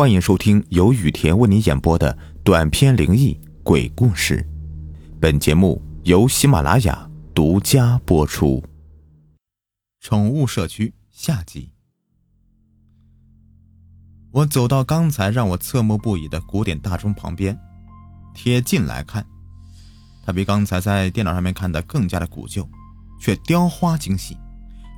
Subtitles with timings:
[0.00, 4.48] 欢迎收听由雨田为你演播的短篇灵异鬼故事。
[5.20, 8.64] 本节目由喜马拉雅独家播出。
[10.00, 11.74] 宠物社区下集。
[14.30, 17.54] 我走到刚才让我侧目不已的古典大钟旁边，
[18.32, 19.26] 贴近来看，
[20.24, 22.66] 它比刚才在电脑上面看的更加的古旧，
[23.20, 24.34] 却雕花精细，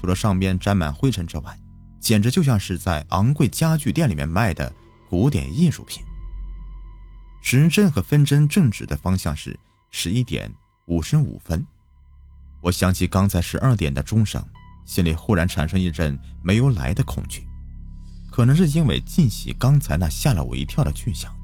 [0.00, 1.56] 除了上边沾满灰尘之外。
[2.00, 4.72] 简直就像是在昂贵家具店里面卖的
[5.08, 6.04] 古典艺术品。
[7.40, 9.58] 时针和分针正指的方向是
[9.90, 10.52] 十一点
[10.86, 11.66] 五十五分。
[12.60, 14.44] 我想起刚才十二点的钟声，
[14.84, 17.46] 心里忽然产生一阵没由来的恐惧。
[18.30, 21.34] 可能是因为记起刚才那吓了我一跳的巨响，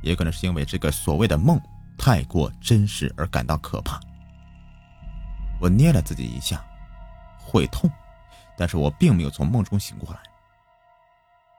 [0.00, 1.60] 也可能是因为这个所谓的梦
[1.98, 3.98] 太过真实而感到可怕。
[5.60, 6.64] 我捏了自己一下，
[7.38, 7.90] 会痛。
[8.56, 10.20] 但是我并没有从梦中醒过来。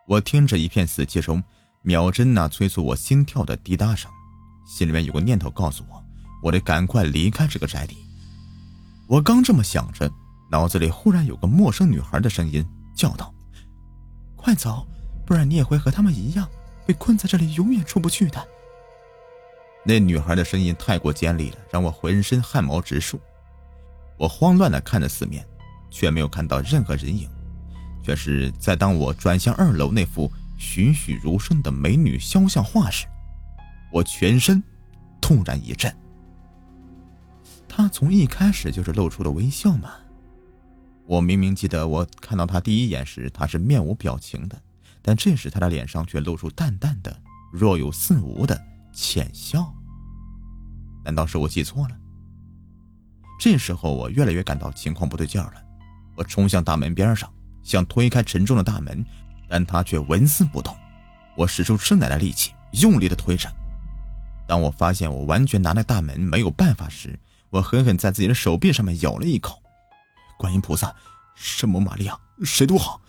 [0.07, 1.43] 我听着一片死寂中，
[1.81, 4.11] 秒针那催促我心跳的滴答声，
[4.65, 6.03] 心里面有个念头告诉我，
[6.41, 7.97] 我得赶快离开这个宅邸。
[9.07, 10.11] 我刚这么想着，
[10.51, 13.33] 脑子里忽然有个陌生女孩的声音叫道
[14.35, 14.87] ：“快走，
[15.25, 16.47] 不然你也会和他们一样，
[16.85, 18.47] 被困在这里，永远出不去的。”
[19.85, 23.19] 那女孩的声音太过尖利了，让我浑身汗毛直竖。
[24.17, 25.45] 我慌乱的看着四面。
[25.95, 27.29] 却没有看到任何人影，
[28.03, 33.07] 却是在当我转向二楼那幅栩栩如生的美女肖像画时，
[33.91, 34.61] 我全身
[35.21, 35.91] 突然一震。
[37.67, 39.89] 她从一开始就是露出了微笑吗？
[41.05, 44.61] 我明明记得我看到她第一眼时，她是面无表情的，
[45.01, 47.17] 但这时她的脸上却露出淡淡的、
[47.51, 48.61] 若有似无的
[48.93, 49.73] 浅笑。
[51.03, 51.97] 难道是我记错了？
[53.39, 55.61] 这时候我越来越感到情况不对劲儿了。
[56.15, 57.32] 我冲向大门边上，
[57.63, 59.03] 想推开沉重的大门，
[59.47, 60.75] 但它却纹丝不动。
[61.35, 63.49] 我使出吃奶的力气，用力的推着。
[64.45, 67.17] 当我发现我完全拿那大门没有办法时，
[67.49, 69.61] 我狠狠在自己的手臂上面咬了一口。
[70.37, 70.93] 观音菩萨，
[71.33, 73.01] 圣母玛利亚，谁都好，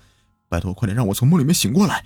[0.48, 2.04] 拜托快点让我从梦里面醒过来。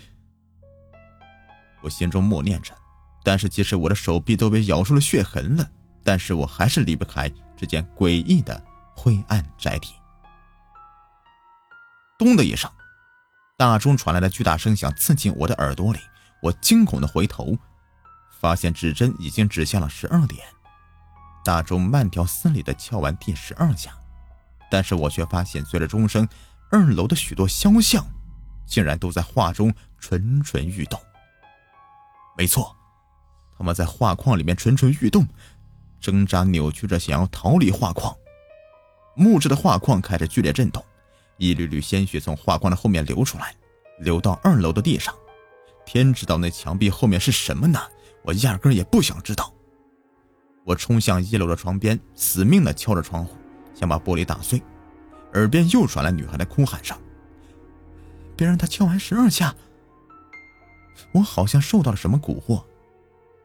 [1.82, 2.74] 我心中默念着，
[3.22, 5.70] 但是即使我的手臂都被咬出了血痕了，
[6.02, 8.60] 但是我还是离不开这间诡异的
[8.96, 9.88] 灰暗宅邸。
[12.18, 12.68] 咚的一声，
[13.56, 16.00] 大钟传来的巨大声响刺进我的耳朵里。
[16.42, 17.56] 我惊恐的回头，
[18.40, 20.44] 发现指针已经指向了十二点。
[21.44, 23.92] 大钟慢条斯理的敲完第十二下，
[24.68, 26.28] 但是我却发现，随着钟声，
[26.72, 28.04] 二楼的许多肖像
[28.66, 31.00] 竟然都在画中蠢蠢欲动。
[32.36, 32.76] 没错，
[33.56, 35.24] 他们在画框里面蠢蠢欲动，
[36.00, 38.12] 挣扎扭曲着，想要逃离画框。
[39.14, 40.84] 木质的画框开始剧烈震动。
[41.38, 43.54] 一缕缕鲜血从画框的后面流出来，
[43.98, 45.14] 流到二楼的地上。
[45.86, 47.80] 天知道那墙壁后面是什么呢？
[48.22, 49.52] 我压根也不想知道。
[50.64, 53.34] 我冲向一楼的床边，死命地敲着窗户，
[53.74, 54.62] 想把玻璃打碎。
[55.32, 56.98] 耳边又传来女孩的哭喊声
[58.36, 59.54] ：“别让她敲完十二下。”
[61.12, 62.62] 我好像受到了什么蛊惑，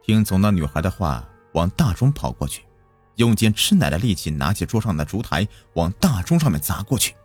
[0.03, 2.63] 听从那女孩的话，往大钟跑过去，
[3.17, 7.15] 用尽吃奶的力气拿起桌上的烛台，往大钟上面砸过去。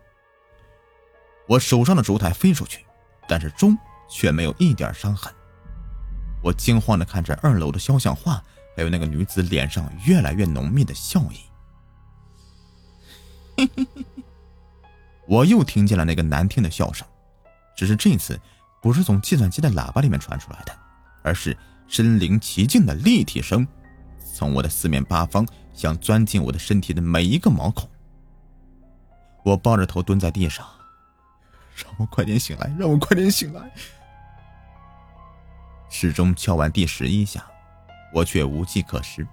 [1.49, 2.85] 我手上的烛台飞出去，
[3.27, 3.77] 但是钟
[4.09, 5.33] 却没有一点伤痕。
[6.43, 8.41] 我惊慌地看着二楼的肖像画，
[8.77, 11.41] 还有那个女子脸上越来越浓密的笑意。
[15.27, 17.07] 我又听见了那个难听的笑声，
[17.75, 18.39] 只是这次
[18.81, 20.73] 不是从计算机的喇叭里面传出来的，
[21.23, 23.67] 而是身临其境的立体声，
[24.35, 27.89] 从我的四面八方想钻进我的身体的每一个毛孔。
[29.45, 30.65] 我抱着头蹲在地上。
[31.83, 32.75] 让我快点醒来！
[32.79, 33.71] 让我快点醒来！
[35.89, 37.45] 时钟敲完第十一下，
[38.13, 39.27] 我却无计可施。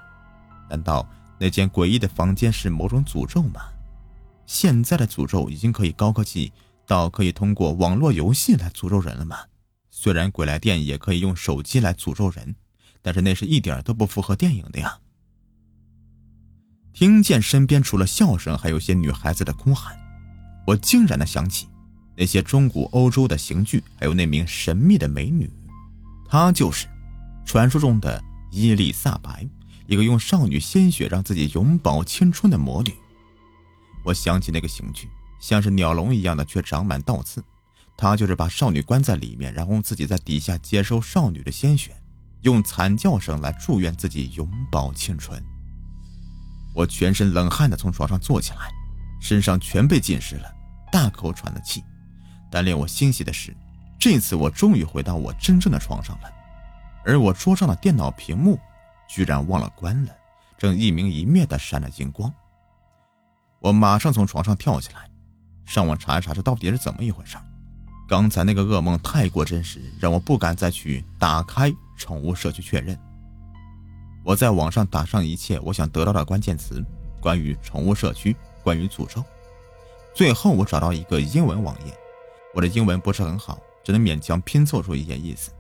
[0.69, 1.07] 难道
[1.39, 3.61] 那间诡异的房间是某种诅咒吗？
[4.45, 6.53] 现在的诅咒已经可以高科技
[6.85, 9.37] 到可以通过网络游戏来诅咒人了吗？
[9.89, 12.55] 虽然鬼来电也可以用手机来诅咒人，
[13.01, 14.99] 但是那是一点都不符合电影的呀！
[16.93, 19.97] 听见身边除了笑声，还有些女孩子的哭喊，
[20.67, 21.67] 我惊然的想起。
[22.17, 25.49] 那些中古欧洲的刑具，还有那名神秘的美女，
[26.27, 26.87] 她就是
[27.45, 29.47] 传说中的伊丽莎白，
[29.85, 32.93] 一个用少女鲜血让自己永葆青春的魔女。
[34.03, 35.09] 我想起那个刑具，
[35.39, 37.43] 像是鸟笼一样的，却长满倒刺。
[37.97, 41.95] 她就是把少女关在里面，然后自己在底下接收少女的鲜血，
[42.41, 45.41] 用惨叫声来祝愿自己永葆青春。
[46.73, 48.69] 我全身冷汗的从床上坐起来，
[49.21, 50.53] 身上全被浸湿了，
[50.91, 51.83] 大口喘了气。
[52.55, 53.53] 但令我欣喜的是，
[53.99, 56.31] 这次我终于回到我真正的床上了，
[57.03, 58.57] 而我桌上的电脑屏幕
[59.09, 60.15] 居然忘了关了，
[60.57, 62.33] 正一明一灭的闪着金光。
[63.59, 65.09] 我马上从床上跳起来，
[65.65, 67.35] 上网查一查这到底是怎么一回事。
[68.07, 72.97] 刚才那个噩梦太过真实，让我不敢再去打开宠物社区确认。
[74.23, 76.81] 我在网上打上一切我想得到的关键词，
[77.19, 79.21] 关于宠物社区，关于诅咒。
[80.13, 81.93] 最后我找到一个英文网页，
[82.55, 85.51] 我的英文不是很好，只能勉强拼凑出一些意思。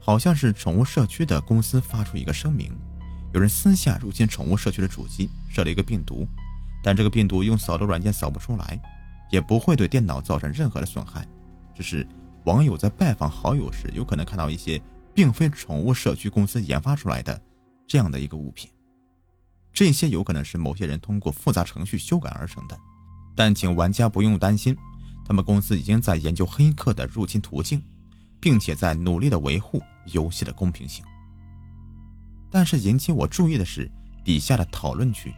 [0.00, 2.72] 好像是宠物社区的公司发出一个声明，
[3.32, 6.26] 有人私下入侵宠物社区的主机，设了一个病毒，
[6.82, 8.80] 但这个病毒用扫毒软件扫不出来，
[9.30, 11.24] 也不会对电脑造成任何的损害。
[11.72, 12.04] 只是
[12.46, 14.82] 网友在拜访好友时，有可能看到一些
[15.14, 17.40] 并非宠物社区公司研发出来的
[17.86, 18.68] 这样的一个物品，
[19.72, 22.76] 这些有可能是某些人通过复杂程序修改而成的。
[23.36, 24.76] 但请玩家不用担心，
[25.28, 27.80] 他们公司已经在研究黑客的入侵途径，
[28.40, 31.04] 并且在努力的维护游戏的公平性。
[32.50, 33.88] 但是引起我注意的是
[34.24, 35.32] 底下的讨论区，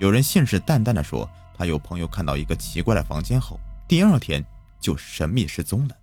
[0.00, 4.42] 有人信誓旦旦地说，他有朋友看到一个奇怪的房间后，第二天。
[4.80, 5.96] 就神秘失踪了，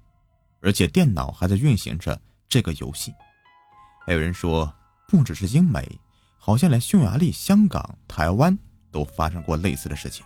[0.60, 2.20] 而且电脑还在运行着
[2.50, 3.14] 这个游戏。
[4.04, 4.74] 还有人说，
[5.08, 5.88] 不只是英美，
[6.40, 8.58] 好像连匈牙利、香港、台湾
[8.90, 10.26] 都发生过类似的事情。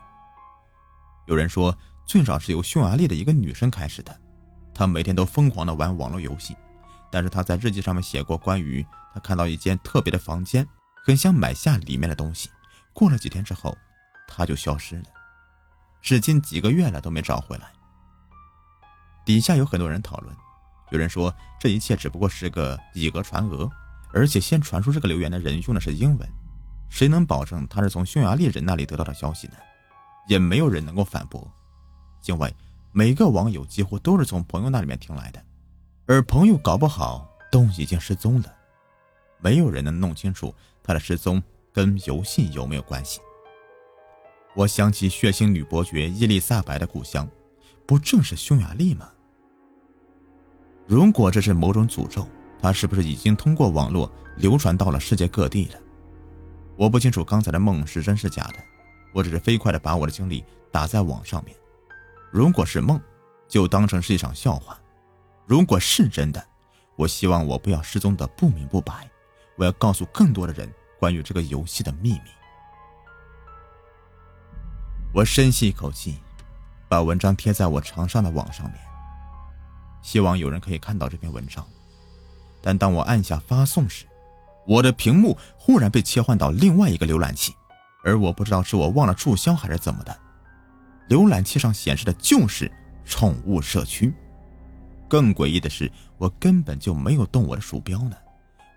[1.27, 4.15] 有人说，最早是由匈牙利的一个女生开始的，
[4.73, 6.55] 她每天都疯狂的玩网络游戏，
[7.11, 10.65] 但是她在日记上面写过关于她看到一间特别的房间，
[11.03, 12.49] 很想买下里面的东西。
[12.93, 13.75] 过了几天之后，
[14.27, 15.03] 她就消失了，
[15.99, 17.71] 至今几个月了都没找回来。
[19.25, 20.33] 底下有很多人讨论，
[20.91, 23.69] 有人说这一切只不过是个以讹传讹，
[24.13, 26.29] 而且先传出这个留言的人用的是英文，
[26.87, 29.55] 谁能保证他是从匈牙利人那里得到的消息呢？
[30.27, 31.51] 也没有人能够反驳，
[32.25, 32.53] 因为
[32.91, 35.43] 每个网友几乎都是从朋友那里面听来的，
[36.05, 38.53] 而朋友搞不好都已经失踪了，
[39.39, 41.41] 没有人能弄清楚他的失踪
[41.73, 43.19] 跟游戏有没有关系。
[44.55, 47.27] 我想起血腥女伯爵伊丽莎白的故乡，
[47.85, 49.09] 不正是匈牙利吗？
[50.87, 52.25] 如果这是某种诅咒，
[52.61, 55.79] 它是不是已经通过网络流传到了世界各地了？
[56.77, 58.55] 我不清楚刚才的梦是真是假的，
[59.13, 61.55] 我只是飞快的把我的经历打在网上面。
[62.35, 63.01] 如果是梦，
[63.47, 64.75] 就当成是一场笑话；
[65.45, 66.45] 如果是真的，
[66.97, 69.09] 我希望我不要失踪的不明不白，
[69.55, 72.29] 我要告诉更多的人关于这个游戏的秘密。
[75.13, 76.19] 我深吸一口气，
[76.89, 78.77] 把文章贴在我床上的网上面。
[80.01, 81.65] 希望有人可以看到这篇文章，
[82.61, 84.05] 但当我按下发送时，
[84.67, 87.55] 我的屏幕忽然被切换到另外一个浏览器，
[88.03, 90.19] 而我不知道是我忘了注销还是怎么的，
[91.09, 92.71] 浏览器上显示的就是
[93.05, 94.13] 宠物社区。
[95.07, 98.17] 更诡异的是，我根本就没有动我的鼠标呢，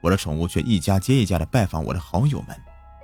[0.02, 2.54] 我的宠物却一家接一家的拜访我的好友们。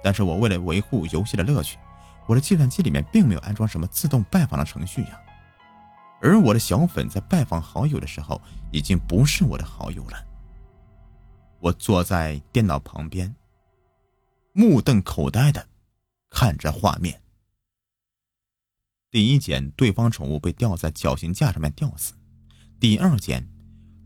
[0.03, 1.79] 但是我为了维护游戏的乐趣，
[2.27, 5.19] 我的计算机里面并没有安装什么自动拜访的程序呀。
[6.21, 10.23] 而我的小粉在拜访好友的时候，已经不是我的好友了。
[11.61, 13.35] 我坐在电脑旁边，
[14.53, 15.67] 目瞪口呆的
[16.29, 17.19] 看着画面。
[19.15, 22.15] 第一件，对方宠物被吊在绞刑架上面吊死；
[22.81, 23.49] 第二件，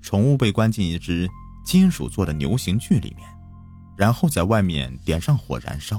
[0.02, 1.26] 宠物被关进一只
[1.64, 3.26] 金属做的牛刑具里面，
[3.96, 5.96] 然后在外面点上火燃烧；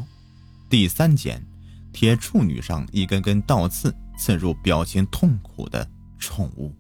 [0.70, 1.44] 第三件，
[1.92, 5.90] 铁处女上一根根倒刺刺入表情痛苦的。
[6.20, 6.72] 宠物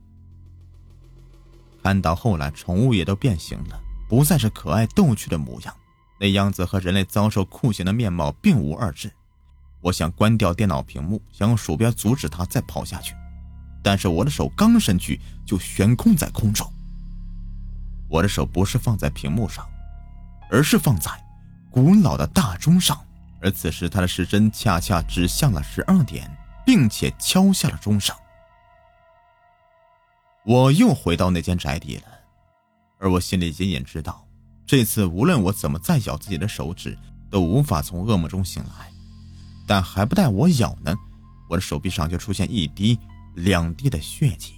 [1.81, 5.75] 看到后来，宠物也都变形了，不再是可爱逗趣的模样，
[6.19, 9.11] 那样子和人类遭受酷刑的面貌并无二致。
[9.81, 13.15] 我想关掉电脑屏幕，想用鼠标阻止它再跑下去，
[13.81, 16.69] 但是我的手刚伸去就悬空在空中。
[18.09, 19.65] 我的手不是放在屏幕上，
[20.49, 21.11] 而是放在
[21.71, 22.99] 古老的大钟上，
[23.39, 26.29] 而此时它的时针恰恰指向了十二点，
[26.65, 28.15] 并且敲下了钟声。
[30.45, 32.03] 我又回到那间宅邸了，
[32.97, 34.27] 而我心里隐隐知道，
[34.65, 36.97] 这次无论我怎么再咬自己的手指，
[37.29, 38.88] 都无法从噩梦中醒来。
[39.69, 40.95] 但还不待我咬呢，
[41.47, 42.97] 我的手臂上就出现一滴、
[43.35, 44.55] 两滴的血迹，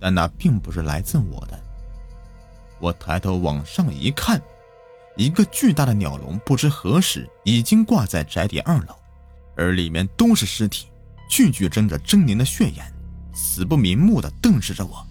[0.00, 1.56] 但那并不是来自我的。
[2.80, 4.42] 我抬头往上一看，
[5.16, 8.96] 一个巨大的鸟笼不知何时已经挂在宅邸二楼，
[9.54, 10.88] 而里面都是尸体，
[11.28, 12.92] 句句睁着狰狞的血眼。
[13.32, 15.06] 死不瞑目地瞪视着我，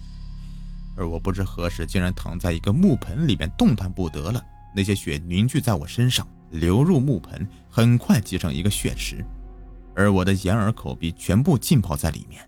[0.94, 4.44] 而我不知何时竟然躺在一个木盆里面动弹不得了。
[4.76, 9.24] 那些血凝聚在我身上，流入木盆，很快积成一个血池，
[9.94, 12.46] 而我的眼耳口鼻全部浸泡在里面。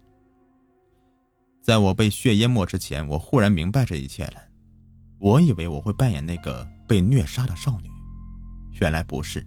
[1.62, 4.35] 在我被血淹没之前，我忽然明白这一切了。
[5.18, 7.88] 我以为我会扮演那个被虐杀的少女，
[8.80, 9.47] 原来不是。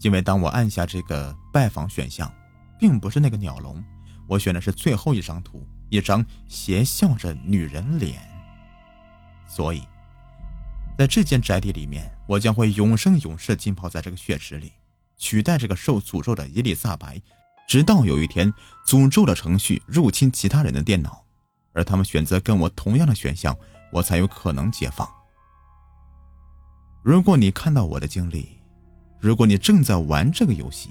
[0.00, 2.32] 因为当我按下这个拜访选项，
[2.78, 3.84] 并不是那个鸟笼，
[4.26, 8.22] 我选的是最后一张图，一张邪笑着女人脸。
[9.46, 9.82] 所以，
[10.98, 14.72] 在这间宅邸里面，我将会永生永世浸泡在这个血池里，
[15.16, 17.22] 取代这个受诅咒的伊丽莎白。
[17.68, 18.52] 直到有一天，
[18.84, 21.24] 诅咒的程序入侵其他人的电脑，
[21.72, 23.56] 而他们选择跟我同样的选项，
[23.92, 25.08] 我才有可能解放。
[27.04, 28.58] 如果你看到我的经历，
[29.20, 30.90] 如果你正在玩这个游戏，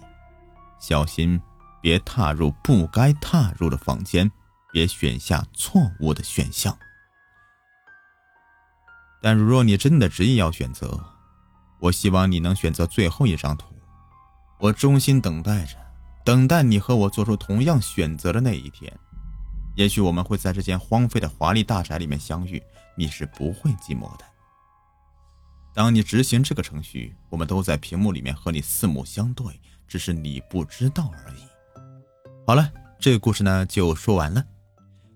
[0.79, 1.37] 小心
[1.81, 4.31] 别踏入不该踏入的房间，
[4.71, 6.79] 别选下错误的选项。
[9.27, 10.98] 但如若你真的执意要选择，
[11.79, 13.75] 我希望你能选择最后一张图。
[14.57, 15.75] 我衷心等待着。
[16.24, 18.89] 等待你和我做出同样选择的那一天，
[19.75, 22.63] 也许我们会在这间荒废的华丽大宅里面相遇。
[22.96, 24.24] 你是不会寂寞的。
[25.74, 31.41] 当你执行这个程序，我们都在屏幕里面和你四目相对，只是你不知道而已。
[32.46, 34.41] 好了，这个故事呢就说完了。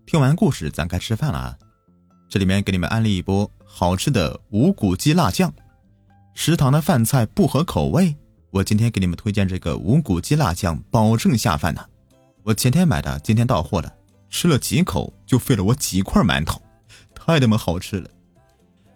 [0.06, 1.58] 听完故事，咱该吃饭了啊！
[2.28, 5.52] 这里面给你们安利一波好吃的无骨鸡辣酱。
[6.34, 8.14] 食堂的饭菜不合口味。
[8.50, 11.90] 我今天给你们推荐这个无骨鸡辣酱，保证下饭的。
[12.44, 13.92] 我前天买的，今天到货了，
[14.30, 16.62] 吃了几口就费了我几块馒头，
[17.16, 18.10] 太他妈好吃了！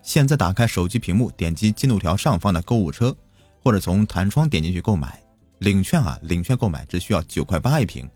[0.03, 3.15] 现在打开手机屏幕，点击进度条上方的购物车，
[3.63, 5.23] 或者从弹窗点进去购买，
[5.59, 8.07] 领券啊，领券购买只需要九块八一瓶，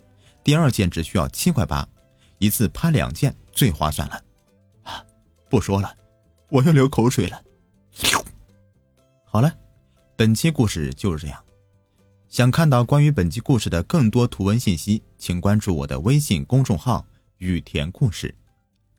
[0.43, 1.87] 第二件只需要七块八，
[2.37, 4.21] 一次拍两件最划算了。
[4.83, 5.01] 啊，
[5.49, 5.95] 不说了，
[6.49, 7.41] 我又流口水了。
[9.25, 9.53] 好了。
[10.15, 11.41] 本期故事就是这样。
[12.27, 17.05] 想看到关于本期故事的更多图文信息，请关注我的微信公众号
[17.39, 18.35] “雨田故事”。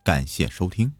[0.02, 0.90] 感谢收听。